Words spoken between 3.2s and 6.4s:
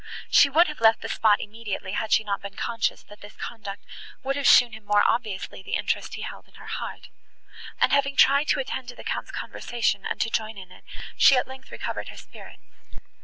this conduct would have shown him more obviously the interest he